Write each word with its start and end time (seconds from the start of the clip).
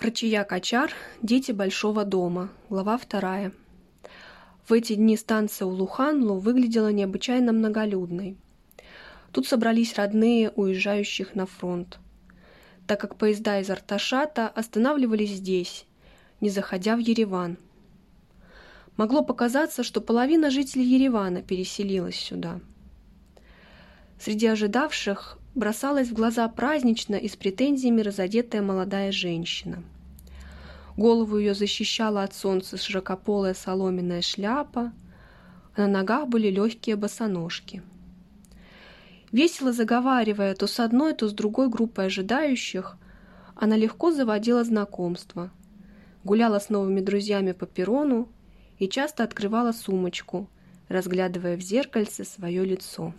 Рычия 0.00 0.44
Качар, 0.44 0.94
дети 1.20 1.52
большого 1.52 2.06
дома, 2.06 2.48
глава 2.70 2.96
вторая. 2.96 3.52
В 4.66 4.72
эти 4.72 4.94
дни 4.94 5.14
станция 5.14 5.66
Улуханлу 5.66 6.38
выглядела 6.38 6.90
необычайно 6.90 7.52
многолюдной. 7.52 8.38
Тут 9.30 9.46
собрались 9.46 9.96
родные 9.96 10.48
уезжающих 10.56 11.34
на 11.34 11.44
фронт, 11.44 11.98
так 12.86 12.98
как 12.98 13.16
поезда 13.16 13.60
из 13.60 13.68
Арташата 13.68 14.48
останавливались 14.48 15.32
здесь, 15.32 15.84
не 16.40 16.48
заходя 16.48 16.96
в 16.96 17.00
Ереван. 17.00 17.58
Могло 18.96 19.22
показаться, 19.22 19.82
что 19.82 20.00
половина 20.00 20.50
жителей 20.50 20.86
Еревана 20.86 21.42
переселилась 21.42 22.16
сюда. 22.16 22.60
Среди 24.18 24.46
ожидавших 24.46 25.36
бросалась 25.54 26.08
в 26.08 26.12
глаза 26.12 26.48
празднично 26.48 27.16
и 27.16 27.28
с 27.28 27.36
претензиями 27.36 28.02
разодетая 28.02 28.62
молодая 28.62 29.12
женщина. 29.12 29.82
Голову 30.96 31.38
ее 31.38 31.54
защищала 31.54 32.22
от 32.22 32.34
солнца 32.34 32.76
широкополая 32.76 33.54
соломенная 33.54 34.22
шляпа, 34.22 34.92
а 35.74 35.80
на 35.80 35.88
ногах 35.88 36.28
были 36.28 36.48
легкие 36.48 36.96
босоножки. 36.96 37.82
Весело 39.32 39.72
заговаривая 39.72 40.54
то 40.54 40.66
с 40.66 40.80
одной, 40.80 41.14
то 41.14 41.28
с 41.28 41.32
другой 41.32 41.68
группой 41.68 42.06
ожидающих, 42.06 42.96
она 43.54 43.76
легко 43.76 44.10
заводила 44.10 44.64
знакомства, 44.64 45.50
гуляла 46.24 46.58
с 46.58 46.68
новыми 46.68 47.00
друзьями 47.00 47.52
по 47.52 47.66
перрону 47.66 48.28
и 48.78 48.88
часто 48.88 49.22
открывала 49.22 49.72
сумочку, 49.72 50.48
разглядывая 50.88 51.56
в 51.56 51.60
зеркальце 51.60 52.24
свое 52.24 52.64
лицо. 52.64 53.14